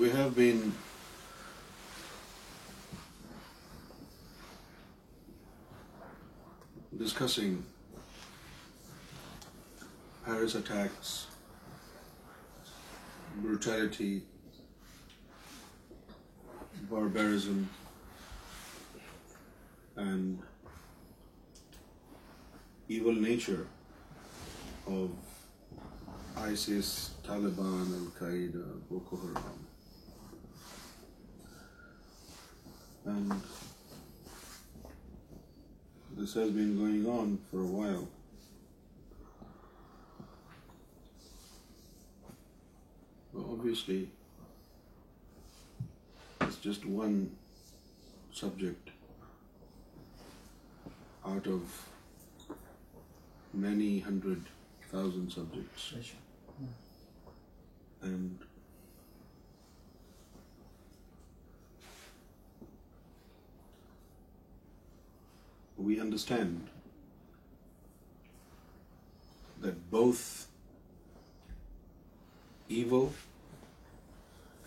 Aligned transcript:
We 0.00 0.08
have 0.08 0.34
been 0.34 0.72
discussing 6.96 7.62
Paris 10.24 10.54
attacks, 10.54 11.26
brutality, 13.42 14.22
barbarism, 16.88 17.68
and 19.96 20.38
evil 22.88 23.12
nature 23.12 23.66
of 24.86 25.10
ISIS, 26.38 27.10
Taliban, 27.22 28.06
Al-Qaeda, 28.06 28.88
Boko 28.88 29.16
Haram. 29.16 29.58
Let's 33.06 33.34
just 46.64 46.86
one 46.94 47.24
subject 48.40 48.90
out 51.22 51.48
of 51.48 52.48
many 53.54 53.98
hundred 54.08 54.42
thousand 54.90 55.32
subjects 55.32 55.90
and 58.02 58.44
We 65.88 65.98
understand 65.98 66.68
that 69.60 69.90
both 69.90 70.24
evil 72.68 73.14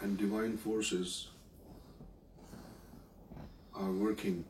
and 0.02 0.17
divine 0.17 0.58
forces 0.58 1.28
are 3.75 3.92
working. 3.92 4.44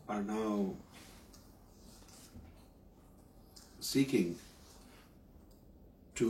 are 0.10 0.22
now 0.28 0.64
seeking 3.90 4.32
to 6.18 6.30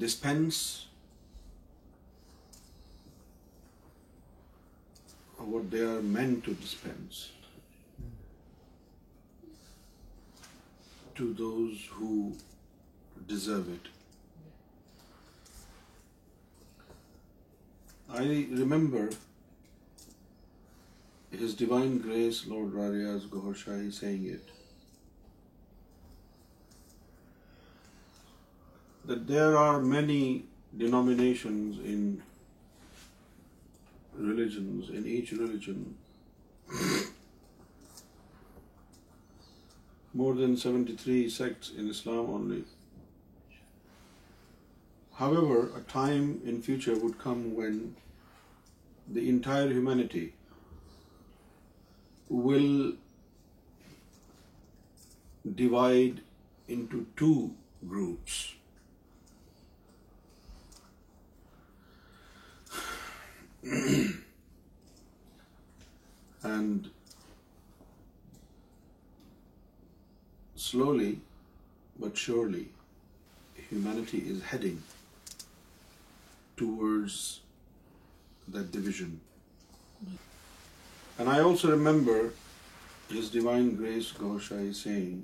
ڈسفینس 0.00 0.56
They 5.70 5.80
are 5.80 6.02
meant 6.02 6.44
to 6.44 6.54
dispense 6.54 7.30
to 11.14 11.32
those 11.34 11.86
who 11.88 12.34
deserve 13.28 13.72
it. 13.72 13.86
I 18.12 18.46
remember 18.50 19.10
His 21.30 21.54
Divine 21.54 21.98
Grace 21.98 22.44
Lord 22.46 22.72
Rariaz 22.72 23.28
Gohar 23.28 23.54
Shahi 23.54 23.92
saying 23.92 24.26
it, 24.26 24.48
that 29.04 29.26
there 29.28 29.56
are 29.56 29.80
many 29.80 30.44
denominations 30.76 31.78
in 31.78 32.20
religions, 34.14 34.90
in 34.90 35.06
each 35.06 35.32
religion, 35.32 35.96
more 40.12 40.34
than 40.34 40.56
73 40.56 41.28
sects 41.30 41.70
in 41.76 41.88
Islam 41.88 42.30
only. 42.36 42.64
However, 45.14 45.70
a 45.76 45.80
time 45.90 46.40
in 46.44 46.62
future 46.62 46.98
would 46.98 47.18
come 47.18 47.54
when 47.54 47.96
the 49.08 49.28
entire 49.28 49.68
humanity 49.68 50.34
will 52.28 52.94
divide 55.44 56.20
into 56.66 57.06
two 57.16 57.54
groups. 57.86 58.48
Slowly 70.72 71.14
but 72.00 72.16
surely 72.18 72.62
humanity 73.72 74.20
is 74.30 74.36
heading 74.52 74.78
towards 76.58 77.16
then 78.54 78.86
and 81.18 81.26
I 81.28 81.40
also 81.40 81.70
remember 81.70 82.20
his 83.14 83.26
divine 83.32 83.66
grace 83.80 84.06
Gosai 84.20 84.72
scene 84.82 85.14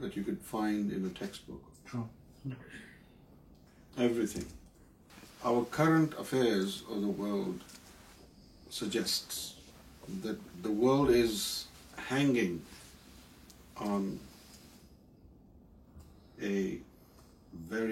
that 0.00 0.16
you 0.16 0.22
could 0.22 0.40
find 0.40 0.92
in 0.92 1.04
a 1.06 1.08
textbook. 1.08 1.62
True. 1.86 2.08
Everything. 3.98 4.46
Our 5.44 5.64
current 5.64 6.12
affairs 6.18 6.84
of 6.90 7.02
the 7.02 7.08
world 7.08 7.60
suggests 8.70 9.54
that 10.22 10.38
the 10.62 10.70
world 10.70 11.10
is 11.10 11.66
hanging 11.96 12.62
on 13.76 14.14
how 16.40 17.86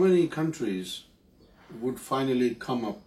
many 0.00 0.26
countries 0.34 0.98
وائنلی 2.10 2.48
come 2.66 2.84
up 2.86 3.00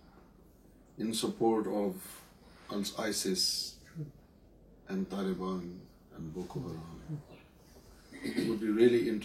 in 1.01 1.13
support 1.21 1.67
of 1.67 2.81
ISIS 3.00 3.25
and 4.89 5.09
Taliban 5.12 5.77
phase 8.23 9.15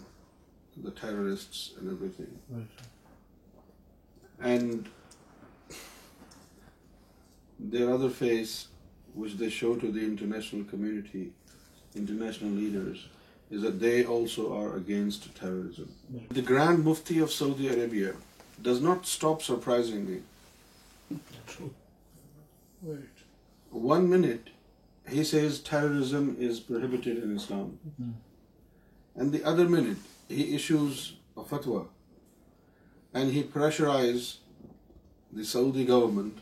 شوٹرنیشنل 9.51 10.63
community 10.71 11.27
international 11.95 12.63
لیڈرو 12.63 14.53
are 14.56 14.73
اگینسٹر 14.75 15.59
the 16.35 16.41
grand 16.50 16.85
Mufti 16.88 17.19
of 17.21 17.33
Saudi 17.33 17.69
Arabia 17.69 18.11
does 18.69 18.81
not 18.83 19.03
stop 19.03 19.44
surprise 19.44 19.94
one 23.71 24.09
minute 24.09 24.50
ہیزم 25.13 26.29
is 26.50 26.67
prohibited 26.67 27.23
Islam 27.35 27.69
and 29.15 29.33
the 29.33 29.39
other 29.51 29.67
منٹوز 29.69 31.07
فتوا 31.50 31.83
price 33.53 34.33
the 35.38 35.44
Saudi 35.51 35.88
government 35.88 36.39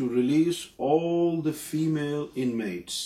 to 0.00 0.08
release 0.08 0.60
all 0.90 1.42
the 1.48 1.52
female 1.52 2.28
inmates 2.42 2.98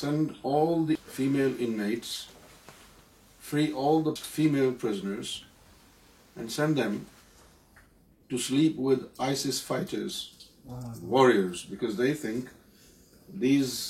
Send 0.00 0.34
all 0.50 0.84
the 0.86 0.96
female 1.18 1.54
inmates, 1.68 2.12
free 3.38 3.70
all 3.84 4.02
the 4.10 4.16
female 4.34 4.72
prisoners, 4.72 5.44
and 6.36 6.52
send 6.58 6.84
them 6.84 6.98
to 8.30 8.38
sleep 8.38 8.76
with 8.88 9.06
ISIS 9.28 9.62
fighters, 9.68 10.20
warriors, 11.12 11.64
because 11.76 11.96
they 12.04 12.12
think 12.26 12.54
these, 13.46 13.80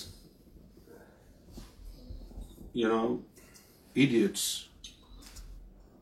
idiots 3.95 4.67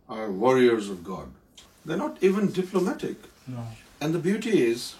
are 0.09 0.31
warriors 0.31 0.89
of 0.89 1.03
God. 1.05 1.63
They're 1.85 2.05
not 2.05 2.23
even 2.23 2.51
diplomatic. 2.53 3.17
No. 3.47 3.67
And 4.01 4.15
the 4.15 4.19
beauty 4.19 4.63
is, 4.63 4.95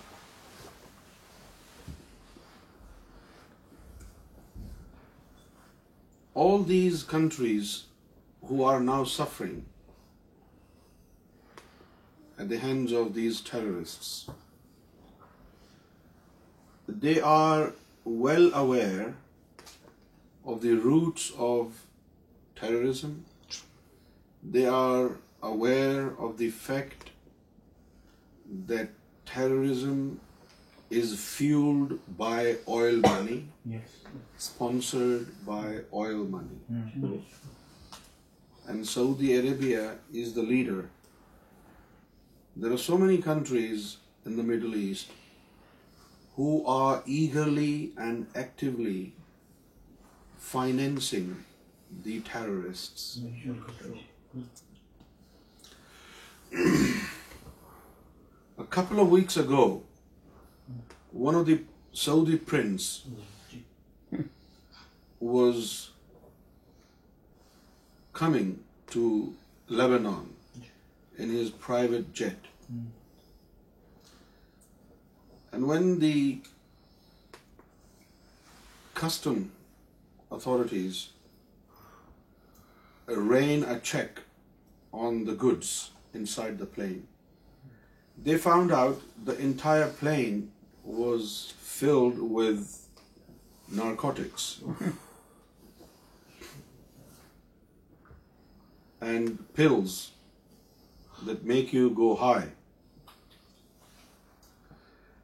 all 6.35 6.63
these 6.63 7.03
countries 7.03 7.85
who 8.43 8.65
are 8.65 8.81
now 8.81 9.05
suffering 9.05 9.65
at 12.39 12.49
the 12.49 12.59
hands 12.59 12.93
of 12.93 13.15
these 13.15 13.41
terrorists, 13.41 14.31
they 16.89 17.21
are 17.21 17.73
well 18.05 18.51
aware 18.55 19.15
of 20.45 20.63
the 20.63 20.75
roots 20.75 21.33
of 21.37 21.77
terrorism. 22.61 23.19
They 24.57 24.67
are 24.79 25.09
aware 25.51 26.07
of 26.29 26.37
the 26.39 26.49
fact 26.63 27.13
that 28.73 28.97
terrorism 29.33 30.01
is 31.03 31.15
fueled 31.23 31.95
by 32.21 32.41
oil 32.77 33.03
money, 33.07 33.39
sponsored 34.45 35.33
by 35.49 35.65
oil 36.05 36.23
money. 36.37 36.61
Mm-hmm. 36.79 37.17
And 38.73 38.89
Saudi 38.95 39.35
Arabia 39.41 39.85
is 40.23 40.35
the 40.39 40.47
leader. 40.53 40.83
There 42.63 42.73
are 42.79 42.85
so 42.87 42.99
many 43.05 43.21
countries 43.29 43.87
in 44.31 44.41
the 44.41 44.47
Middle 44.55 44.75
East 44.81 45.13
who 46.39 46.51
are 46.79 47.03
eagerly 47.05 47.73
and 48.09 48.43
actively 48.47 48.99
financing 50.51 51.37
the 52.07 52.21
terrorists. 52.21 53.19
A 58.65 58.65
couple 58.77 59.01
of 59.05 59.11
weeks 59.11 59.37
ago, 59.45 59.65
one 61.29 61.35
of 61.35 61.47
the 61.47 61.59
Saudi 61.93 62.39
prince 62.53 62.87
was 65.19 65.69
coming 68.21 68.53
to 68.95 69.05
Lebanon 69.81 70.29
in 71.17 71.35
his 71.39 71.51
private 71.51 72.13
jet. 72.13 72.53
And 75.53 75.67
when 75.69 75.99
the 76.07 76.17
custom 78.95 79.53
authorities 80.31 81.07
rain 83.17 83.65
a 83.65 83.79
check 83.79 84.21
on 84.93 85.25
the 85.25 85.33
goods 85.33 85.93
inside 86.13 86.59
the 86.59 86.67
plane. 86.67 87.07
They 88.17 88.37
found 88.37 88.73
out 88.73 89.01
the 89.25 89.39
entire 89.39 89.89
plane 89.89 90.51
was 90.85 91.55
filled 91.59 92.19
with 92.19 92.89
narcotics 93.71 94.61
and 99.01 99.39
pills 99.55 100.13
that 101.25 101.45
make 101.45 101.73
you 101.73 101.91
go 101.91 102.15
high. 102.17 102.49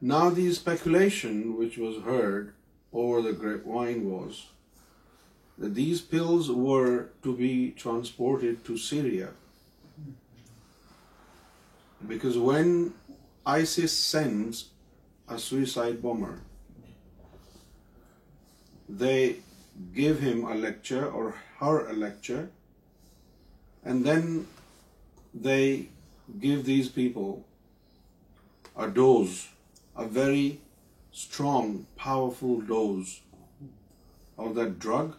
Now 0.01 0.29
the 0.29 0.51
speculation 0.53 1.57
which 1.57 1.77
was 1.77 1.97
heard 2.03 2.53
over 2.91 3.21
the 3.21 3.33
grapevine 3.33 4.09
was 4.09 4.43
these 5.57 6.01
pills 6.01 6.49
were 6.51 7.11
to 7.23 7.35
be 7.35 7.71
transported 7.77 8.65
to 8.65 8.77
Syria, 8.77 9.29
because 12.05 12.37
when 12.37 12.93
ISIS 13.45 13.93
sends 13.93 14.71
a 15.29 15.39
suicide 15.39 16.01
bomber, 16.01 16.41
they 18.89 19.37
give 19.93 20.19
him 20.19 20.43
a 20.43 20.55
lecture 20.55 21.07
or 21.07 21.35
her 21.61 21.87
a 21.87 21.93
lecture, 21.93 22.49
and 23.81 24.03
then 24.03 24.47
they 25.33 25.87
give 26.37 26.65
these 26.65 26.89
people 26.89 27.45
a 28.75 28.89
dose, 28.89 29.47
a 29.95 30.03
very 30.03 30.59
strong, 31.13 31.85
powerful 31.95 32.59
dose 32.59 33.21
of 34.37 34.53
that 34.55 34.79
drug, 34.79 35.13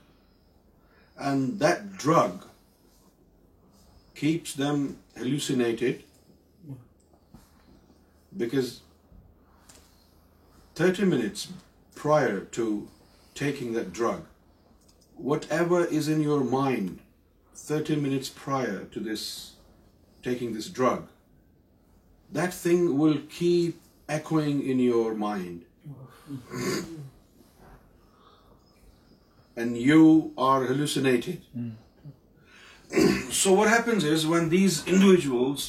and 1.19 1.59
that 1.61 1.97
drug 1.97 2.47
keeps 4.15 4.53
them 4.55 4.99
hallucinated, 5.17 6.03
because 8.37 8.81
30 10.75 11.05
minutes 11.05 11.49
prior 11.95 12.41
to 12.57 12.89
taking 13.35 13.73
that 13.73 13.93
drug, 13.93 14.25
whatever 15.15 15.85
is 15.85 16.09
in 16.09 16.21
your 16.21 16.45
mind 16.45 17.01
30 17.55 17.97
minutes 17.97 18.29
prior 18.29 18.85
to 18.85 19.01
this 19.01 19.55
taking 20.23 20.53
this 20.53 20.69
drug, 20.69 21.07
that 22.31 22.53
thing 22.53 22.99
will 22.99 23.19
keep 23.31 23.81
echoing 24.07 24.63
in 24.69 24.79
your 24.79 25.15
mind. 25.15 25.65
and 29.63 29.79
you 29.87 30.07
are 30.51 30.61
hallucinated. 30.75 31.43
So 33.37 33.53
what 33.59 33.69
happens 33.69 34.05
is, 34.09 34.25
when 34.33 34.45
these 34.51 34.77
individuals 34.93 35.63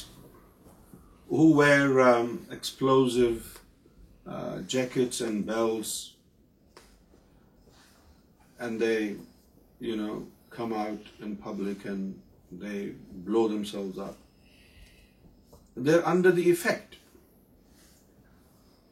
who 1.28 1.46
wear 1.60 2.02
um, 2.04 2.28
explosive 2.56 3.34
uh, 3.38 4.60
jackets 4.74 5.20
and 5.28 5.44
belts, 5.48 5.92
and 8.66 8.86
they, 8.86 9.16
you 9.88 9.96
know, 10.04 10.14
come 10.58 10.76
out 10.84 11.10
in 11.18 11.36
public 11.48 11.84
and 11.94 12.62
they 12.64 12.78
blow 13.30 13.46
themselves 13.56 13.98
up, 14.06 15.58
they're 15.76 16.08
under 16.16 16.36
the 16.40 16.50
effect 16.56 17.00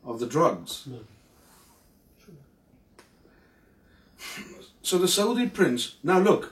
of 0.04 0.26
the 0.26 0.34
drugs. 0.38 0.80
Hmm. 0.92 1.04
So 4.90 4.98
the 5.02 5.08
Saudi 5.12 5.44
prince, 5.58 5.84
now 6.10 6.16
look, 6.26 6.44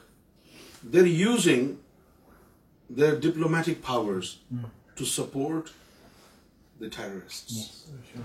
they're 0.95 1.15
using 1.25 1.69
their 3.01 3.17
diplomatic 3.27 3.83
powers 3.91 4.31
hmm. 4.49 4.65
to 5.01 5.07
support 5.11 5.71
the 6.81 6.89
terrorists. 6.97 7.87
Yes. 8.13 8.25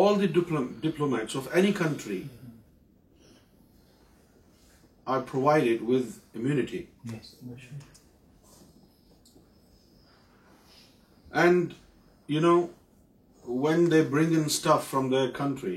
All 0.00 0.20
the 0.22 0.28
diplomats 0.32 1.36
of 1.40 1.48
any 1.60 1.72
country 1.78 2.20
hmm. 2.34 2.58
are 5.14 5.22
provided 5.32 5.86
with 5.92 6.18
immunity. 6.34 6.82
Yes. 7.14 7.32
And, 11.46 11.74
you 12.26 12.48
know, 12.48 12.60
when 13.50 13.88
they 13.90 14.00
bring 14.16 14.34
in 14.38 14.48
stuff 14.54 14.86
from 14.88 15.08
their 15.12 15.30
country 15.36 15.76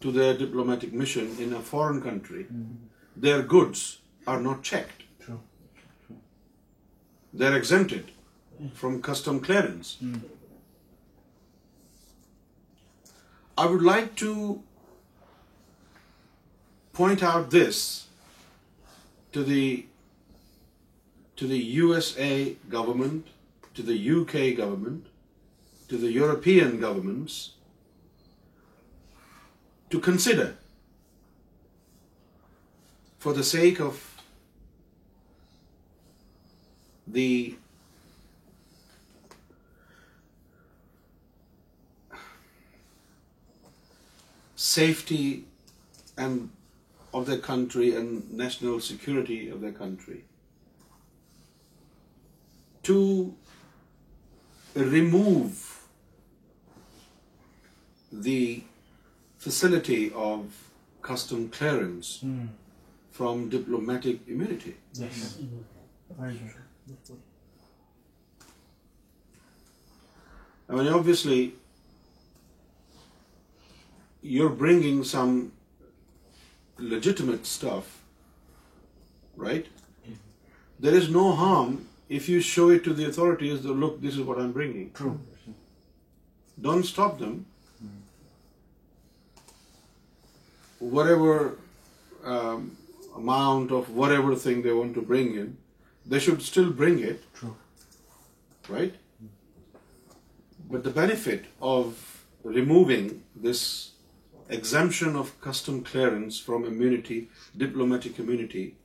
to 0.00 0.12
their 0.18 0.36
diplomatic 0.44 0.92
mission 1.00 1.34
in 1.46 1.52
a 1.52 1.60
foreign 1.70 2.00
country, 2.02 2.44
mm-hmm. 2.44 2.76
their 3.24 3.42
goods 3.42 4.00
are 4.26 4.38
not 4.40 4.62
checked. 4.62 5.02
True. 5.24 5.40
They're 7.32 7.56
exempted 7.56 8.12
mm. 8.14 8.72
from 8.74 9.02
custom 9.02 9.40
clearance. 9.40 9.96
Mm. 10.02 10.20
I 13.58 13.66
would 13.66 13.84
like 13.90 14.14
to 14.22 14.32
point 17.00 17.22
out 17.22 17.50
this 17.50 18.06
to 19.32 19.44
the 19.44 19.86
USA 21.84 22.32
government, 22.78 23.26
to 23.74 23.82
the 23.82 23.98
UK 24.16 24.56
government, 24.64 24.96
to 25.92 26.00
the 26.00 26.10
European 26.12 26.80
governments 26.80 27.36
to 29.90 30.00
consider, 30.08 30.48
for 33.26 33.32
the 33.38 33.46
sake 33.50 33.80
of 33.86 34.02
the 37.18 37.56
safety 44.56 45.24
and 46.24 46.50
of 47.18 47.26
their 47.26 47.42
country 47.46 47.94
and 48.00 48.32
national 48.40 48.80
security 48.88 49.38
of 49.56 49.60
their 49.60 49.76
country, 49.80 50.20
to 52.90 52.98
remove 54.92 55.64
the 58.10 58.62
facility 59.38 60.10
of 60.14 60.46
custom 61.02 61.48
clearance 61.48 62.20
hmm. 62.20 62.46
from 63.10 63.48
diplomatic 63.48 64.26
immunity. 64.26 64.76
Yes. 64.94 65.38
Very 66.18 66.36
true. 66.36 67.18
I 70.68 70.74
mean, 70.74 70.88
obviously, 70.88 71.54
you're 74.20 74.50
bringing 74.50 75.04
some 75.04 75.52
legitimate 76.76 77.46
stuff, 77.46 78.02
right? 79.36 79.66
Mm-hmm. 80.04 80.14
There 80.80 80.94
is 80.94 81.08
no 81.08 81.32
harm 81.32 81.86
if 82.08 82.28
you 82.28 82.40
show 82.40 82.68
it 82.68 82.84
to 82.84 82.92
the 82.92 83.06
authorities 83.06 83.62
that, 83.62 83.72
look, 83.72 84.00
this 84.02 84.14
is 84.14 84.20
what 84.20 84.38
I'm 84.38 84.52
bringing. 84.52 84.90
True. 84.92 85.20
Don't 86.60 86.84
stop 86.84 87.18
them. 87.18 87.46
whatever 90.78 91.58
um, 92.24 92.76
amount 93.16 93.70
of 93.70 93.90
whatever 93.90 94.34
thing 94.34 94.62
they 94.62 94.72
want 94.72 94.94
to 94.94 95.02
bring 95.02 95.34
in, 95.34 95.56
they 96.06 96.18
should 96.18 96.42
still 96.42 96.70
bring 96.70 96.98
it. 97.00 97.32
True. 97.34 97.56
Right? 98.68 98.94
But 100.70 100.84
the 100.84 100.90
benefit 100.90 101.46
of 101.60 102.24
removing 102.44 103.22
this 103.34 103.92
exemption 104.48 105.16
of 105.16 105.38
custom 105.40 105.82
clearance 105.82 106.38
from 106.38 106.64
immunity, 106.64 107.28
diplomatic 107.56 108.18
immunity, 108.18 108.76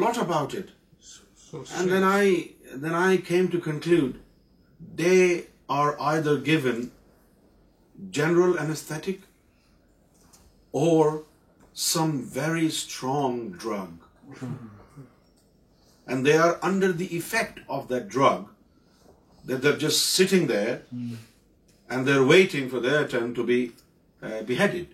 لوٹ 0.00 0.18
about 0.18 0.54
it 0.54 1.72
then 1.86 2.92
I 2.94 3.16
to 3.52 3.60
conclude 3.64 4.16
they 4.98 5.40
are 5.78 5.92
I 6.10 6.20
there 6.22 6.44
given 6.46 6.84
general 8.14 8.58
anaesthetic 8.58 9.10
اور 10.80 11.12
some 11.72 12.12
very 12.22 12.68
strong 12.68 13.50
drug, 13.50 13.92
and 16.06 16.26
they 16.26 16.36
are 16.36 16.58
under 16.60 16.92
the 16.92 17.10
effect 17.16 17.60
of 17.68 17.88
that 17.88 18.08
drug, 18.08 18.48
that 19.44 19.62
they're 19.62 19.78
just 19.78 20.06
sitting 20.10 20.46
there 20.46 20.82
and 21.88 22.06
they're 22.06 22.24
waiting 22.24 22.68
for 22.68 22.80
their 22.80 23.06
turn 23.08 23.34
to 23.34 23.44
be 23.44 23.72
uh, 24.22 24.42
beheaded. 24.42 24.88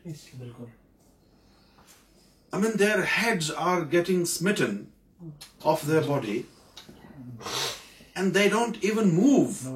I 2.52 2.58
mean, 2.58 2.76
their 2.76 3.04
heads 3.04 3.50
are 3.50 3.82
getting 3.82 4.24
smitten 4.24 4.92
off 5.62 5.82
their 5.82 6.02
body 6.02 6.46
and 8.14 8.34
they 8.34 8.48
don't 8.48 8.82
even 8.84 9.12
move. 9.12 9.66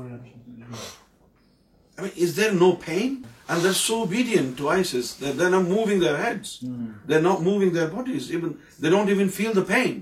I 1.98 2.02
mean, 2.02 2.12
is 2.14 2.36
there 2.36 2.52
no 2.52 2.72
pain? 2.74 3.18
سوبیڈیئنٹ 3.74 4.60
moving 5.68 6.02
their 6.02 6.18
head 6.24 7.26
moving 7.26 7.70
their 7.74 7.88
bodies 7.92 8.30
don't 8.82 9.32
feel 9.34 9.54
the 9.56 9.62
pain 9.68 10.00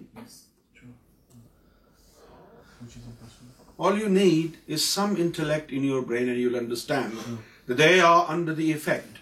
all 3.87 4.01
you 4.01 4.09
need 4.09 4.57
is 4.73 4.81
some 4.83 5.15
intellect 5.19 5.73
in 5.77 5.85
your 5.85 6.03
brain 6.07 6.29
and 6.29 6.41
you 6.41 6.57
understand 6.59 7.69
they 7.79 8.01
are 8.07 8.25
under 8.33 8.55
the 8.55 8.73
effect 8.73 9.19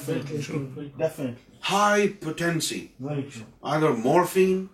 high 1.70 2.08
proteins 2.20 2.73
morphine 4.04 4.66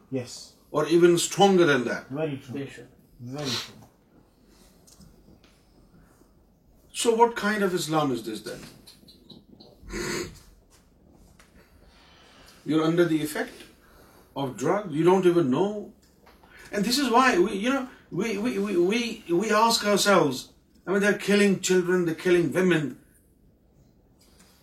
even 0.73 1.14
stronger 1.14 1.70
So 7.04 7.12
what 7.16 7.33
kind 7.38 7.64
of 7.64 7.75
Islam 7.76 8.12
is 8.12 8.21
this 8.26 8.38
then? 8.45 8.62
You're 12.69 12.85
under 12.85 13.04
the 13.09 13.16
effect 13.25 13.64
of 14.43 14.52
drugs, 14.61 14.95
you 14.99 15.02
don't 15.09 15.26
even 15.31 15.50
know. 15.54 15.64
And 16.73 16.87
this 16.90 17.00
is 17.02 17.11
why 17.14 17.25
we 17.40 19.50
ask 19.57 19.85
ourselves, 19.90 20.40
I 20.87 20.88
mean, 20.93 21.02
they're 21.02 21.23
killing 21.26 21.59
children, 21.71 22.07
they're 22.07 22.23
killing 22.23 22.49
women. 22.54 22.87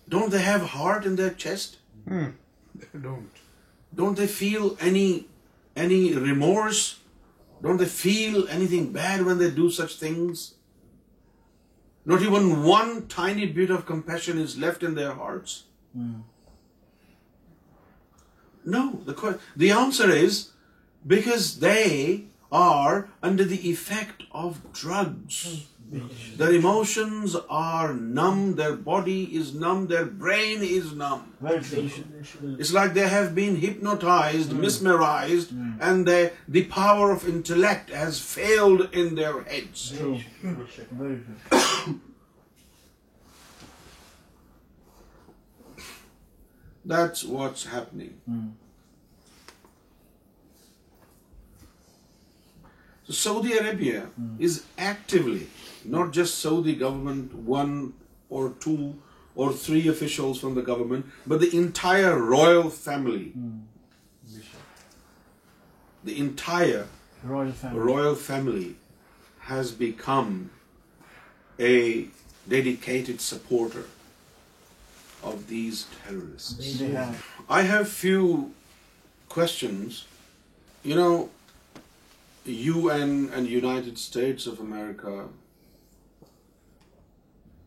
Don't 0.09 0.33
they 0.37 0.41
have 0.45 0.65
heart 0.77 1.05
in 1.09 1.19
their 1.19 1.33
chest? 1.43 1.77
Hmm. 2.07 2.31
They 2.79 2.89
don't. 3.03 3.35
Don't 4.01 4.23
they 4.23 4.27
feel 4.39 4.65
any 4.93 6.01
remorse? 6.25 6.81
Don't 7.61 7.81
they 7.85 7.89
feel 7.91 8.41
anything 8.57 8.89
bad 8.97 9.23
when 9.29 9.39
they 9.43 9.51
do 9.61 9.69
such 9.83 9.99
things? 10.05 10.43
Not 12.05 12.21
even 12.23 12.63
one 12.63 13.07
tiny 13.07 13.45
bit 13.45 13.69
of 13.69 13.85
compassion 13.85 14.37
is 14.39 14.57
left 14.57 14.83
in 14.83 14.95
their 14.95 15.13
hearts. 15.13 15.63
Mm. 15.97 16.21
No, 18.65 19.37
the 19.55 19.71
answer 19.75 20.09
is 20.09 20.39
because 21.17 21.47
they 21.67 22.19
are 22.51 23.09
under 23.27 23.45
the 23.51 23.59
effect 23.73 24.23
of 24.31 24.57
drugs. 24.79 25.37
Their 25.91 26.57
emotions 26.57 27.37
are 27.61 27.93
numb, 27.93 28.43
their 28.55 28.75
body 28.89 29.15
is 29.39 29.53
numb, 29.53 29.87
their 29.87 30.03
brain 30.05 30.61
is 30.67 30.91
numb. 31.01 31.25
It's 32.57 32.71
like 32.73 32.93
they 32.93 33.07
have 33.15 33.33
been 33.39 33.57
hypnotized, 33.63 34.53
hmm. 34.53 34.61
mesmerized, 34.67 35.49
hmm. 35.49 35.73
and 35.89 36.13
the 36.57 36.63
power 36.75 37.09
of 37.17 37.25
intellect 37.33 37.91
has 38.03 38.21
failed 38.29 38.85
in 38.93 39.11
their 39.15 39.33
heads. 39.41 39.83
That's 46.93 47.27
what's 47.35 47.67
happening. 47.75 48.15
Hmm. 48.25 48.47
Saudi 53.11 53.57
Arabia 53.57 54.01
hmm. 54.01 54.35
is 54.39 54.63
actively, 54.77 55.47
not 55.83 56.11
just 56.11 56.39
Saudi 56.39 56.75
government, 56.75 57.33
one 57.53 57.93
or 58.29 58.53
two 58.59 58.95
or 59.35 59.51
three 59.53 59.87
officials 59.87 60.39
from 60.39 60.55
the 60.55 60.61
government, 60.61 61.05
but 61.25 61.41
the 61.41 61.55
entire 61.57 62.17
royal 62.17 62.69
family. 62.69 63.29
Hmm. 63.37 63.59
The 66.03 66.17
entire 66.19 66.87
royal 67.23 68.15
family 68.15 68.75
has 69.51 69.71
become 69.71 70.49
a 71.59 72.07
dedicated 72.47 73.21
supporter 73.21 73.85
of 75.23 75.45
these 75.47 75.85
terrorists. 75.97 76.81
Yeah. 76.81 77.13
I 77.47 77.61
have 77.73 77.87
few 77.89 78.53
questions. 79.37 80.05
You 80.81 80.95
know, 80.95 81.29
UN 82.45 83.11
and 83.33 83.47
United 83.47 83.97
States 83.97 84.47
of 84.47 84.59
America, 84.59 85.27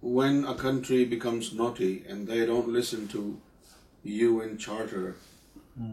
when 0.01 0.45
a 0.45 0.55
country 0.55 1.05
becomes 1.05 1.53
naughty 1.55 2.05
and 2.09 2.27
they 2.27 2.45
don't 2.47 2.69
listen 2.69 3.07
to 3.09 3.39
UN 4.03 4.59
Charter, 4.59 5.17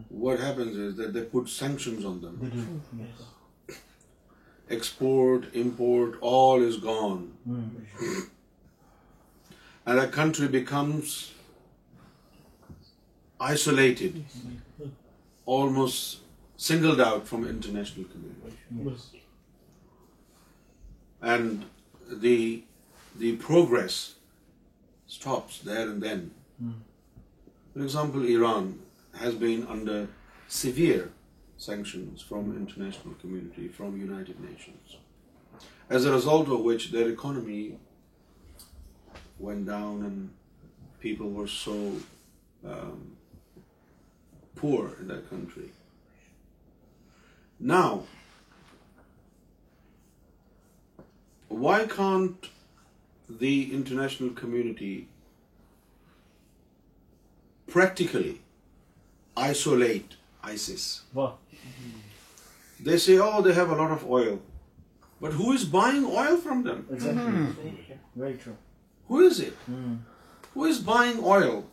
what 0.08 0.40
happens 0.40 0.76
is 0.76 0.96
that 0.96 1.12
they 1.14 1.22
put 1.22 1.48
sanctions 1.48 2.04
on 2.04 2.20
them. 2.20 2.36
Mm-hmm. 2.42 3.04
Yes. 3.04 3.78
Export, 4.68 5.46
import, 5.52 6.18
all 6.20 6.62
is 6.62 6.78
gone. 6.78 7.32
Mm. 7.48 8.28
And 9.86 9.98
a 9.98 10.08
country 10.08 10.48
becomes 10.48 11.32
isolated, 13.40 14.24
almost 15.44 16.10
singled 16.62 17.00
out 17.00 17.26
from 17.26 17.44
international 17.44 18.04
community. 18.12 18.58
Yes. 18.84 19.02
And 21.20 21.64
the 22.08 23.32
progress 23.48 24.14
stops 25.08 25.58
there 25.58 25.88
and 25.90 26.00
then. 26.00 26.30
Mm. 26.62 26.74
For 27.72 27.82
example, 27.82 28.22
Iran 28.24 28.78
has 29.22 29.34
been 29.34 29.66
under 29.66 30.06
severe 30.46 31.10
sanctions 31.56 32.22
from 32.22 32.56
international 32.64 33.14
community, 33.22 33.66
from 33.66 34.00
United 34.10 34.38
Nations, 34.48 34.98
as 35.90 36.04
a 36.04 36.12
result 36.12 36.46
of 36.48 36.60
which 36.60 36.92
their 36.92 37.08
economy 37.08 37.76
went 39.38 39.66
down 39.66 39.96
and 40.08 40.30
people 41.00 41.30
were 41.30 41.48
so 41.48 41.78
um, 42.72 43.16
poor 44.54 44.92
in 45.00 45.08
that 45.08 45.28
country. 45.28 45.70
Now, 47.62 48.00
why 51.64 51.86
can't 51.86 52.48
the 53.28 53.72
international 53.72 54.30
community 54.30 55.06
practically 57.68 58.40
isolate 59.36 60.16
ISIS? 60.42 61.02
What? 61.12 61.38
They 62.80 62.98
say, 62.98 63.18
oh, 63.18 63.42
they 63.42 63.54
have 63.54 63.70
a 63.70 63.76
lot 63.76 63.92
of 63.92 64.10
oil. 64.10 64.40
But 65.20 65.32
who 65.32 65.52
is 65.52 65.64
buying 65.64 66.04
oil 66.04 66.36
from 66.38 66.64
them? 66.64 66.84
Exactly. 66.90 67.22
Hmm. 67.22 67.76
Very 68.16 68.34
true. 68.34 68.56
Who 69.06 69.20
is 69.20 69.38
it? 69.38 69.54
Hmm. 69.66 69.94
Who 70.54 70.64
is 70.64 70.80
buying 70.80 71.22
oil 71.22 71.66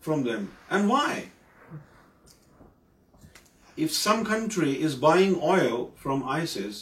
from 0.00 0.24
them? 0.24 0.52
And 0.70 0.88
why? 0.88 1.24
If 3.84 3.94
some 3.94 4.22
country 4.26 4.74
is 4.88 4.94
buying 5.00 5.32
oil 5.54 5.74
from 6.02 6.28
ISIS, 6.34 6.76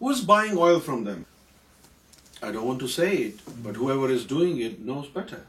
Who's 0.00 0.22
buying 0.30 0.60
oil 0.68 0.80
from 0.86 1.04
them? 1.10 1.24
I 2.46 2.52
don't 2.54 2.68
want 2.68 2.84
to 2.86 2.90
say 2.94 3.10
it, 3.12 3.44
but 3.66 3.80
whoever 3.82 4.10
is 4.16 4.26
doing 4.32 4.58
it 4.70 4.80
knows 4.90 5.12
better. 5.18 5.42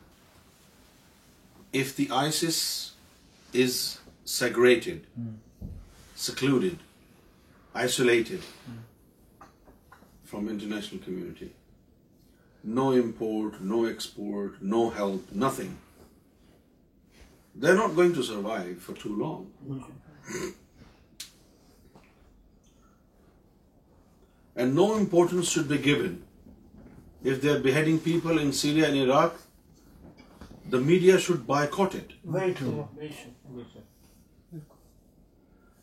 If 1.81 1.95
the 1.95 2.05
ISIS 2.19 2.59
is 3.65 3.81
segregated, 4.35 5.09
hmm. 5.15 5.67
secluded, 6.27 6.88
isolated 7.88 8.47
hmm. 8.69 8.79
from 10.31 10.49
international 10.55 11.05
community, 11.09 11.53
no 12.65 12.91
import, 12.99 13.61
no 13.61 13.85
export, 13.85 14.61
no 14.61 14.89
help, 14.89 15.31
nothing. 15.31 15.77
They're 17.53 17.75
not 17.75 17.95
going 17.95 18.13
to 18.13 18.23
survive 18.23 18.79
for 18.81 18.93
too 18.93 19.15
long. 19.23 19.51
No. 19.61 19.83
And 24.55 24.73
no 24.73 24.95
importance 24.97 25.49
should 25.49 25.67
be 25.67 25.77
given. 25.77 26.23
If 27.23 27.41
they're 27.41 27.59
beheading 27.59 27.99
people 27.99 28.39
in 28.39 28.53
Syria 28.53 28.88
and 28.88 28.97
Iraq, 28.97 29.33
the 30.69 30.79
media 30.79 31.19
should 31.19 31.45
boycott 31.47 31.93
it. 31.93 32.13
Very 32.23 32.53
true. 32.53 32.88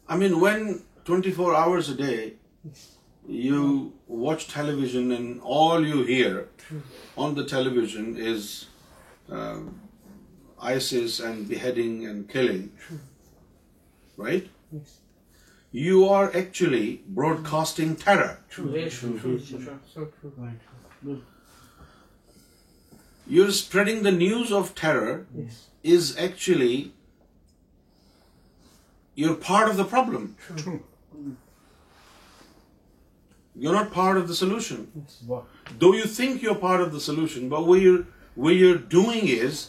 I 0.09 0.16
mean, 0.16 0.40
when 0.40 0.81
24 1.05 1.55
hours 1.55 1.90
a 1.90 1.96
day 2.07 2.33
you 3.46 3.90
watch 4.24 4.46
television 4.52 5.12
and 5.16 5.40
all 5.57 5.87
you 5.92 6.02
hear 6.11 6.48
on 7.26 7.35
the 7.35 7.44
television 7.52 8.16
is 8.33 8.66
uh, 9.38 9.61
ISIS 10.74 11.20
and 11.28 11.48
beheading 11.48 12.07
and 12.07 12.28
killing, 12.28 12.70
right? 14.16 14.50
Yes. 14.72 15.00
You 15.72 16.07
are 16.07 16.31
actually 16.37 17.02
broadcasting 17.07 17.96
terror. 17.96 18.40
True. 18.50 18.66
You're 23.26 23.50
spreading 23.50 24.02
the 24.02 24.12
news 24.12 24.52
of 24.52 24.74
terror. 24.74 25.26
Yes. 25.35 25.68
Is 25.96 26.16
actually, 26.16 26.92
you're 29.16 29.35
part 29.35 29.68
of 29.68 29.76
the 29.76 29.85
problem. 29.85 30.37
True. 30.46 30.85
Mm. 31.16 31.31
You're 33.55 33.74
not 33.74 33.92
part 33.92 34.16
of 34.16 34.26
the 34.28 34.35
solution. 34.35 34.90
Yes. 34.94 35.22
Though 35.78 35.92
you 35.94 36.05
think 36.05 36.40
you're 36.42 36.55
part 36.55 36.81
of 36.81 36.90
the 36.92 37.00
solution, 37.00 37.50
but 37.50 37.66
what 37.66 37.83
you're 37.83 38.78
doing 38.78 39.28
is 39.35 39.68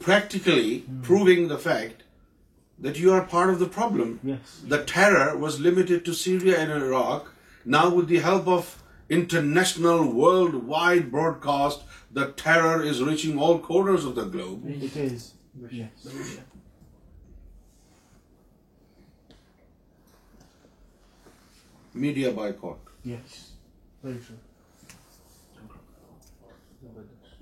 practically 0.00 0.80
hmm. 0.80 1.02
proving 1.02 1.46
the 1.48 1.58
fact 1.58 2.02
that 2.78 2.98
you 2.98 3.12
are 3.12 3.22
part 3.22 3.50
of 3.50 3.60
the 3.60 3.66
problem. 3.66 4.18
Yes. 4.22 4.62
The 4.66 4.82
terror 4.82 5.36
was 5.36 5.60
limited 5.60 6.04
to 6.04 6.12
Syria 6.12 6.58
and 6.58 6.72
Iraq. 6.72 7.30
Now 7.64 7.94
with 7.94 8.08
the 8.08 8.18
help 8.18 8.48
of 8.48 8.82
international, 9.08 10.12
worldwide 10.12 11.12
broadcast, 11.12 11.84
the 12.10 12.32
terror 12.32 12.82
is 12.82 13.00
reaching 13.02 13.38
all 13.38 13.58
corners 13.58 14.04
of 14.04 14.16
the 14.16 14.24
globe. 14.24 14.64
It 14.66 14.96
is. 14.96 15.34
Yes. 15.70 16.42
Media 22.04 22.30
by 22.34 22.52
کا 22.60 22.70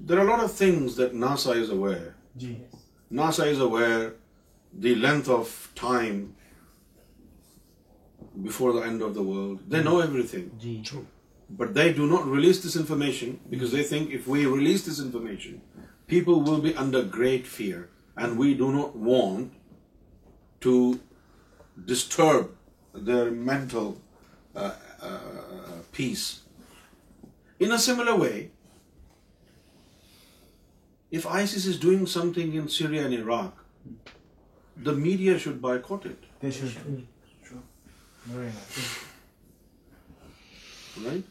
there 0.09 0.19
are 0.19 0.25
lot 0.27 0.39
of 0.49 0.53
thing 0.59 0.81
نا 1.21 1.33
سا 3.33 3.45
دینتھ 4.83 5.27
of 5.31 5.47
time 5.81 6.15
بفوری 8.47 8.73
thing 8.87 8.99
but 11.57 11.69
they 11.75 11.83
do 11.97 12.07
not 12.07 12.27
release 12.35 12.57
this 12.67 12.77
information 12.77 13.31
because 13.49 13.75
release 13.75 14.83
this 14.91 15.01
information 15.01 15.57
people 16.07 16.33
will 16.49 16.61
be 16.61 16.73
under 16.81 17.03
great 17.19 17.47
fear 17.49 17.81
and 18.19 18.39
we 18.41 18.53
do 18.59 18.71
not 18.73 18.91
want 19.07 19.49
to 20.63 20.73
disturb 21.87 22.45
their 23.07 23.31
میں 23.47 23.59
face 25.93 26.25
in 27.61 27.77
similar 27.87 28.19
way 28.21 28.33
if 31.17 31.27
ISIS 31.47 31.67
is 31.69 31.81
doing 31.81 32.07
something 32.13 32.59
in 32.61 32.69
Syria 32.77 33.03
and 33.07 33.19
Iraq 33.19 34.85
the 34.87 34.93
media 35.05 35.37
should 35.45 35.59
by 35.67 35.79
کٹ 35.89 36.07
اٹھ 36.07 36.45
گئی 41.05 41.23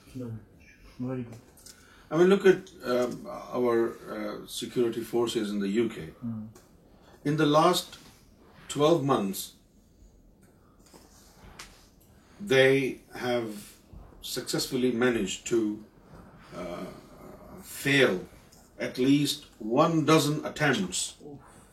look 2.28 2.46
it 2.48 2.70
or 3.28 3.78
security 4.60 5.02
forces 5.10 5.50
in 5.52 5.62
the 5.62 5.68
U 5.68 5.88
K 5.96 6.10
in 7.30 7.38
the 7.40 7.46
last 7.46 7.96
twelve 8.74 9.02
months 9.06 9.46
have 12.52 13.40
successfully 14.32 14.92
managed 15.06 15.38
to 15.50 15.58
foil 17.70 18.18
at 18.86 19.00
لیسٹنٹ 19.00 20.10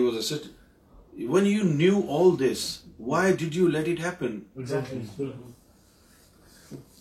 when 1.28 1.46
you 1.46 1.64
knew 1.64 2.00
all 2.16 2.34
this 2.50 2.66
why 3.06 3.32
did 3.38 3.54
you 3.56 3.66
let 3.68 4.00
eaten 4.06 4.38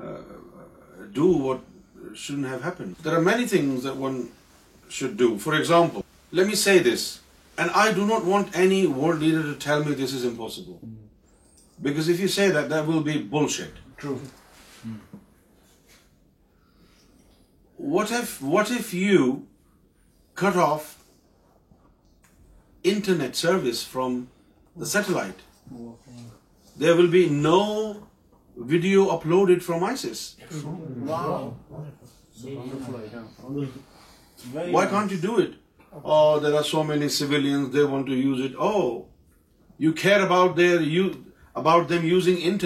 Uh, 0.00 0.18
do 1.18 1.30
what 1.46 1.64
shouldn't 2.14 2.48
have 2.50 2.62
happened. 2.68 3.00
There 3.06 3.16
are 3.16 3.24
many 3.30 3.48
things 3.54 3.88
that 3.88 3.98
one 4.04 4.20
should 4.98 5.16
do. 5.22 5.28
For 5.46 5.54
example, 5.56 6.04
let 6.38 6.46
me 6.52 6.54
say 6.62 6.78
this, 6.86 7.02
and 7.58 7.70
I 7.82 7.92
do 7.98 8.06
not 8.06 8.24
want 8.24 8.58
any 8.66 8.78
world 8.86 9.24
leader 9.26 9.42
to 9.48 9.54
tell 9.66 9.84
me 9.84 9.94
this 10.02 10.14
is 10.18 10.24
impossible. 10.24 10.80
Because 11.88 12.08
if 12.08 12.20
you 12.20 12.28
say 12.28 12.48
that, 12.56 12.70
that 12.70 12.86
will 12.86 13.02
be 13.08 13.18
bullshit. 13.34 13.80
True. 14.02 14.20
What 18.48 18.70
if 18.80 18.94
you 18.94 19.22
cut 20.34 20.56
off 20.56 20.96
internet 22.82 23.36
service 23.36 23.82
from 23.82 24.16
the 24.76 24.86
satellite? 24.86 25.44
There 26.78 26.96
will 26.96 27.12
be 27.20 27.26
no 27.28 28.00
video 28.72 29.04
upload 29.10 29.50
add 29.50 29.62
from 29.62 29.84
ISIS 29.96 30.34
why 34.72 34.86
can't 34.90 35.10
to 35.10 35.16
do 35.22 35.34
اٹرٹ 35.42 36.64
to 38.06 38.12
use 38.12 38.40
اٹھار 38.48 40.18
about 40.20 40.58
about 41.56 41.88
them 41.88 42.02
یوزرنیٹ 42.06 42.64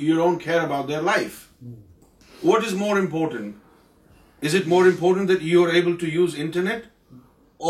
you 0.00 0.14
don't 0.16 0.46
about 0.58 0.86
their 0.88 1.02
life 1.02 1.30
what 2.44 2.60
is 2.66 2.74
more 2.82 2.96
important 2.98 3.48
is 4.46 4.54
it 4.54 4.66
more 4.68 4.84
important 4.86 5.26
to 5.30 5.36
are 5.64 5.68
able 5.74 5.92
to 6.00 6.06
use 6.12 6.30
internet 6.40 6.82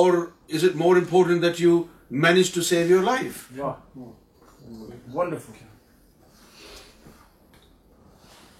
or 0.03 0.11
is 0.55 0.63
it 0.65 0.75
more 0.85 0.95
important 0.97 1.39
that 1.43 1.57
you 1.61 1.73
manage 2.27 2.47
to 2.55 2.61
save 2.69 2.87
your 2.95 3.03
life 3.03 3.33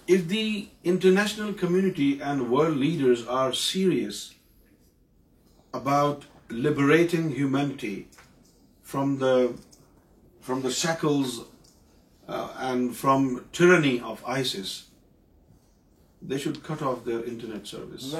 international 0.09 1.51
committee 1.59 2.11
and 2.23 2.41
world 2.51 2.77
leader 2.77 3.13
about 5.79 6.23
liberating 6.53 7.31
humanity 7.37 7.95
from 8.91 9.15
the 9.17 9.35
from 10.45 10.59
the 10.61 10.69
shackle 10.79 11.21
and 12.35 12.95
from 13.01 13.27
tyranny 13.51 13.97
of 14.11 14.23
ISIS 14.35 14.55
that 16.31 16.71
of 16.81 17.05
دنٹ 17.05 17.67
service 17.67 18.15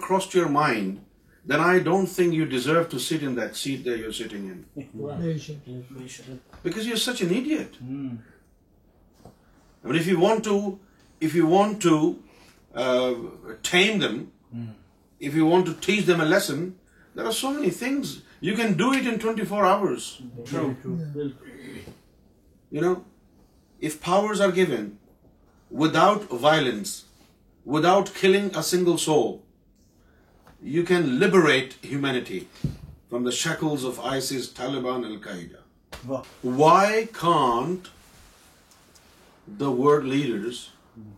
cross 0.07 0.29
your 0.35 0.47
mind 0.51 0.97
then 1.51 1.61
I 1.67 1.79
don't 1.85 2.09
think 2.17 2.35
you 2.35 2.45
deserve 2.45 2.83
to 2.91 2.99
sit 2.99 3.21
sit 3.57 3.89
sitting 4.15 4.51
because 6.63 6.87
you 6.87 6.93
are 6.93 6.97
such 7.01 7.23
immediate 7.23 7.83
you 10.09 10.19
want 10.21 10.45
to 10.45 10.59
if 11.27 11.37
you 11.37 11.47
want 11.51 11.83
to 11.83 12.13
ten 13.71 14.01
them 14.03 14.21
if 15.21 15.37
you 15.37 15.47
want 15.49 15.67
to 15.67 15.73
teach 15.87 16.07
them 16.07 16.21
a 16.21 16.27
lesson 16.29 16.69
There 17.19 17.29
are 17.29 17.37
so 17.37 17.51
many 17.55 17.71
things. 17.77 18.11
You 18.49 18.53
can 18.59 18.75
do 18.81 18.89
it 18.97 19.07
in 19.11 19.17
24 19.23 19.63
hours. 19.69 20.05
True. 20.49 21.31
You 22.75 22.83
know, 22.85 22.95
if 23.89 23.97
powers 24.05 24.43
are 24.45 24.51
given 24.59 24.85
without 25.85 26.27
violence, 26.45 26.93
without 27.77 28.13
killing 28.19 28.47
a 28.63 28.63
single 28.69 29.01
soul, 29.05 29.27
you 30.77 30.83
can 30.91 31.09
liberate 31.25 31.75
humanity 31.87 32.39
from 32.61 33.27
the 33.29 33.35
shackles 33.41 33.87
of 33.91 33.99
ISIS, 34.13 34.47
Taliban, 34.61 35.05
Al-Qaeda. 35.11 36.23
Why 36.63 36.85
can't 37.19 37.91
the 39.65 39.73
world 39.83 40.07
leaders 40.15 40.63
hmm. 40.63 41.11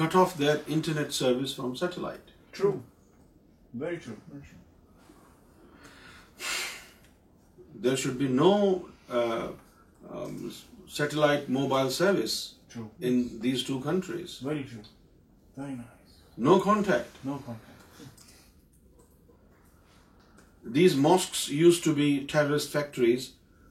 cut 0.00 0.18
off 0.24 0.34
their 0.44 0.56
internet 0.78 1.18
service 1.20 1.54
from 1.60 1.76
satellite? 1.84 2.34
True. 2.60 2.74
There 3.80 3.96
ش 7.96 8.06
no 8.38 8.52
satellite 10.96 11.48
mobile 11.50 11.90
service 11.90 12.42
no 16.38 16.58
contact 16.58 17.26
نوٹیکٹ 17.26 17.70
these 20.74 20.96
mosques 20.96 21.36
use 21.52 21.80
to 21.84 21.94
be 21.94 22.12
tours 22.32 22.68
factories 22.72 23.28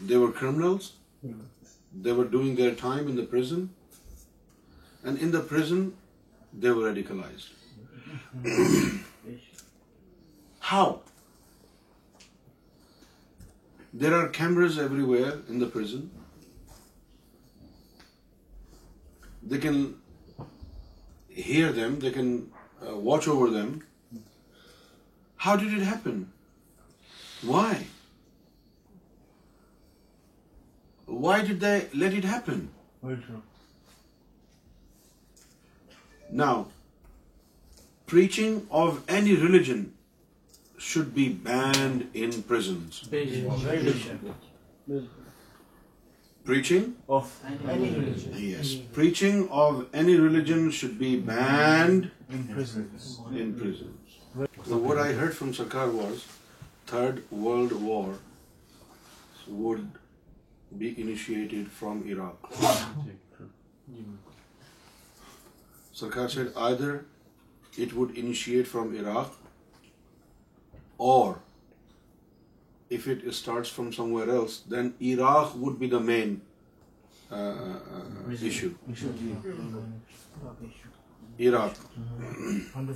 they were 0.09 0.31
criminals 0.39 0.91
they were 2.03 2.25
doing 2.31 2.55
دائم 2.81 3.07
انزن 3.07 3.65
and 5.03 5.23
in 5.23 5.89
per 6.61 6.83
radicalised 6.85 8.43
how 10.71 10.91
There 14.01 14.13
are 14.17 14.27
cameras 14.35 14.77
everywhere 14.83 15.33
in 15.47 15.59
the 15.63 15.67
prison. 15.73 16.05
They 19.51 19.59
can 19.65 19.77
hear 21.49 21.71
them, 21.79 21.99
they 21.99 22.11
can 22.17 22.31
uh, 22.57 22.95
watch 23.09 23.27
over 23.27 23.49
them. 23.57 23.71
How 25.45 25.55
did 25.63 25.77
it 25.77 25.85
happen? 25.91 26.19
Why? 27.53 27.85
Why 31.05 31.41
did 31.45 31.59
they 31.59 31.75
let 31.93 32.13
it 32.13 32.29
happen? 32.33 32.69
Very 33.03 33.21
true. 33.27 33.41
Now, 36.31 36.53
preaching 38.11 38.65
of 38.83 39.03
any 39.07 39.43
religion 39.49 39.91
شنٹنگی 40.83 41.43
religion 50.17 50.69
should 50.79 50.97
be 50.97 51.15
banned 51.25 52.05
I 54.99 55.15
Hare 55.15 55.29
from 55.37 55.51
Sarkar 55.57 55.87
was 55.93 56.23
third 56.89 57.19
world 57.43 57.71
war 57.81 58.13
would 59.59 59.79
be 60.77 60.93
initiate 60.97 61.53
from 61.79 62.01
Iraq 62.11 62.51
Sarkar 66.01 66.27
said 66.35 66.47
other 66.69 66.93
it 67.81 67.93
would 67.97 68.11
initiate 68.23 68.67
from 68.71 68.95
Iraq 68.99 69.41
Or 70.97 71.39
if 72.89 73.07
it 73.07 73.21
starts 73.33 73.69
from 73.69 73.91
somewhere 73.91 74.29
else, 74.29 74.59
then 74.59 74.93
Iraq 75.01 75.55
would 75.55 75.79
be 75.79 75.87
the 75.87 75.99
main 75.99 76.41
uh, 77.31 77.35
uh, 77.37 78.31
issue. 78.31 78.73
Iraq. 81.39 81.75
Mm-hmm. 81.99 82.91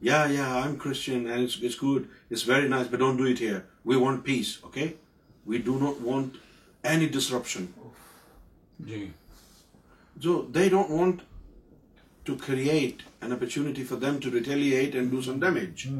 Jews 10.22 10.40
they 10.54 10.68
don't 10.68 10.90
want 10.90 11.12
to 12.26 12.34
کرچونٹی 12.46 13.84
for 13.90 13.98
them 13.98 14.16
to 14.22 14.30
rate 14.38 14.94
and 14.94 15.10
do 15.10 15.20
some 15.26 15.40
damage 15.40 15.90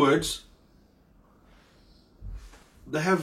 Woods 0.00 0.38
the 2.92 3.04
have 3.04 3.16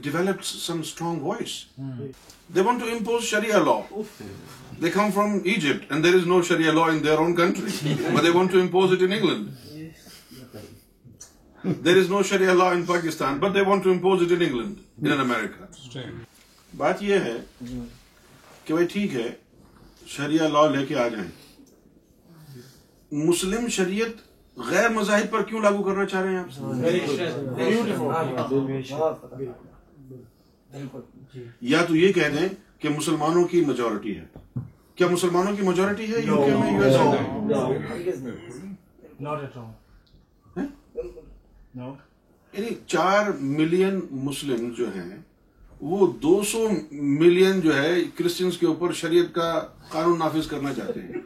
developed 0.00 0.44
some 0.44 0.82
strong 0.84 1.20
voice. 1.20 1.66
Mm. 1.80 2.14
They 2.50 2.62
want 2.62 2.80
to 2.80 2.88
impose 2.96 3.24
Sharia 3.24 3.60
law. 3.60 3.86
They 4.78 4.90
come 4.90 5.12
from 5.12 5.42
Egypt 5.44 5.86
and 5.90 6.04
there 6.04 6.16
is 6.16 6.26
no 6.26 6.40
Sharia 6.42 6.72
law 6.72 6.88
in 6.88 7.02
their 7.02 7.18
own 7.18 7.36
country, 7.36 7.62
but 8.14 8.22
they 8.22 8.30
want 8.30 8.50
to 8.52 8.58
impose 8.58 8.92
it 8.92 9.02
in 9.02 9.12
England. 9.12 9.52
There 11.64 11.96
is 11.96 12.10
no 12.10 12.22
Sharia 12.22 12.54
law 12.54 12.72
in 12.72 12.86
Pakistan, 12.86 13.38
but 13.38 13.50
they 13.52 13.62
want 13.62 13.84
to 13.84 13.90
impose 13.90 14.22
it 14.22 14.32
in 14.32 14.42
England, 14.42 14.82
in 15.02 15.12
America. 15.12 15.68
بات 16.76 17.02
یہ 17.02 17.18
ہے 17.24 17.36
کہ 18.64 18.74
بھائی 18.74 18.86
ٹھیک 18.92 19.14
ہے 19.14 19.26
شریعہ 20.08 20.46
لا 20.48 20.64
لے 20.74 20.84
کے 20.86 20.94
آ 20.98 21.06
جائیں 21.14 21.26
مسلم 23.26 23.66
شریعت 23.76 24.22
غیر 24.68 24.88
مذاہب 24.90 25.30
پر 25.32 25.42
کیوں 25.50 25.60
لاگو 25.62 25.82
کرنا 25.88 26.04
چاہ 26.12 26.22
رہے 26.22 26.32
ہیں 26.32 27.92
آپ 28.38 28.52
جی۔ 30.72 31.46
یا 31.70 31.82
تو 31.88 31.96
یہ 31.96 32.12
کہہ 32.12 32.28
دیں 32.38 32.48
کہ 32.80 32.88
مسلمانوں 32.96 33.44
کی 33.48 33.60
میجورٹی 33.64 34.16
ہے 34.18 34.24
کیا 34.96 35.06
مسلمانوں 35.10 35.54
کی 35.56 35.62
میجورٹی 35.66 36.10
ہے 36.12 36.20
میں 36.26 36.90
یو 41.74 41.94
یعنی 42.56 42.74
چار 42.86 43.30
ملین 43.40 44.00
مسلم 44.24 44.68
جو 44.78 44.86
ہیں 44.96 45.16
وہ 45.90 46.06
دو 46.22 46.42
سو 46.50 46.66
ملین 46.92 47.60
جو 47.60 47.76
ہے 47.76 47.94
کرسچینس 48.18 48.58
کے 48.58 48.66
اوپر 48.66 48.92
شریعت 49.02 49.34
کا 49.34 49.48
قانون 49.92 50.18
نافذ 50.18 50.46
کرنا 50.48 50.72
چاہتے 50.74 51.00
ہیں 51.00 51.20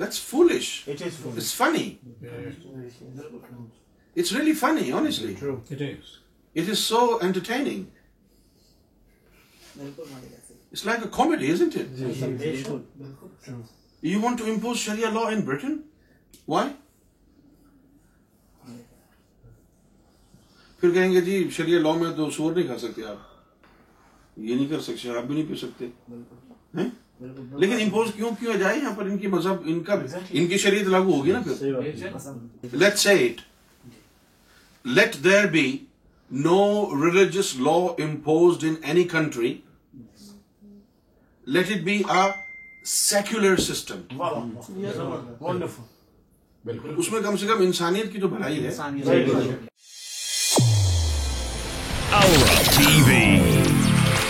That's 0.00 0.18
foolish. 0.26 0.70
It 0.94 1.00
is 1.06 1.16
foolish. 1.22 1.38
It's 1.46 1.54
funny. 1.60 1.86
It's 4.22 4.32
really 4.36 4.54
funny, 4.60 4.86
honestly. 5.00 5.32
True. 5.40 5.56
It 5.76 5.82
is. 5.86 6.12
It 6.62 6.68
is 6.74 6.82
so 6.92 7.00
entertaining. 7.28 7.82
It's 10.72 10.84
like 10.90 11.04
a 11.08 11.08
comedy, 11.16 11.50
isn't 11.56 11.76
it? 11.82 12.68
You 14.12 14.20
want 14.26 14.38
to 14.42 14.48
impose 14.54 14.78
Sharia 14.86 15.10
law 15.20 15.26
in 15.38 15.46
Britain? 15.52 15.82
Why? 16.56 16.68
پھر 20.80 20.90
کہیں 20.92 21.10
گے 21.12 21.20
جی 21.20 21.32
شریعہ 21.52 21.78
law 21.80 21.92
میں 22.00 22.10
تو 22.16 22.28
سور 22.36 22.52
نہیں 22.52 22.66
کھا 22.66 22.76
سکتے 22.84 23.04
آپ 23.06 24.36
یہ 24.38 24.54
نہیں 24.54 24.66
کر 24.68 24.80
سکتے 24.86 24.96
شراب 24.98 25.26
بھی 25.26 25.34
نہیں 25.34 25.48
پی 25.48 25.54
سکتے 25.62 26.80
لیکن 27.22 27.82
امپوز 27.82 28.08
کیوں 28.16 28.30
کیا 28.40 28.52
جائے 28.60 28.76
یہاں 28.78 28.92
پر 28.96 29.06
ان 29.06 29.16
کی 29.18 29.26
مذہب 29.34 29.62
ان 29.70 29.80
کا 29.84 29.94
بھی 30.02 30.06
ان 30.40 30.46
کی 30.48 30.58
شریعت 30.58 30.86
لاگو 30.90 31.16
ہوگی 31.16 31.32
نا 31.32 31.40
پھر 31.44 32.76
let 32.82 32.96
say 32.98 33.12
it 33.26 33.40
let 34.98 35.22
there 35.24 35.46
be 35.52 35.64
no 36.46 36.58
religious 37.04 37.54
law 37.66 37.72
any 38.00 39.04
country 39.12 39.52
let 41.58 41.70
it 41.70 41.82
be 41.90 41.98
secular 42.94 43.56
system 43.70 44.18
بالکل 46.64 46.94
اس 46.96 47.12
میں 47.12 47.20
کم 47.22 47.36
سے 47.36 47.46
کم 47.46 47.60
انسانیت 47.68 48.12
کی 48.12 48.18
جو 48.20 48.28
بھلائی 48.28 48.66